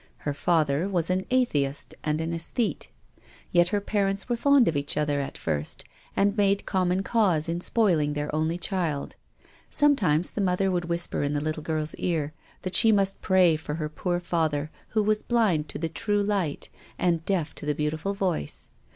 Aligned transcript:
Her 0.25 0.33
father 0.33 0.89
was»an 0.89 1.27
atheist 1.29 1.93
and 2.03 2.19
an 2.21 2.33
aesthete. 2.33 2.89
Yet 3.51 3.67
her 3.67 3.79
parents 3.79 4.27
were 4.27 4.35
fond 4.35 4.67
of 4.67 4.75
each 4.75 4.97
other 4.97 5.19
at 5.19 5.37
first 5.37 5.83
and 6.15 6.35
made 6.35 6.65
com 6.65 6.89
mon 6.89 7.03
cause 7.03 7.47
in 7.47 7.61
spoiling 7.61 8.13
their 8.13 8.33
only 8.33 8.57
child. 8.57 9.15
Some 9.69 9.95
times 9.95 10.31
the 10.31 10.41
mother 10.41 10.71
would 10.71 10.85
whisper 10.85 11.21
in 11.21 11.33
the 11.33 11.39
little 11.39 11.61
girl's 11.61 11.93
ear 11.99 12.33
that 12.63 12.73
she 12.73 12.91
must 12.91 13.21
pray 13.21 13.55
for 13.55 13.77
poor 13.89 14.19
father 14.19 14.71
who 14.87 15.03
was 15.03 15.21
blind 15.21 15.69
to 15.69 15.77
the 15.77 15.87
true 15.87 16.23
light 16.23 16.69
and 16.97 17.23
deaf 17.25 17.53
to 17.53 17.67
the 17.67 17.75
beau 17.75 17.91
tiful 17.91 18.15
voice. 18.15 18.71